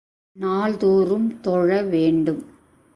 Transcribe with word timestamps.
நாள்தோறும் 0.35 1.39
தொழ 1.41 1.81
வேண்டும். 1.83 2.43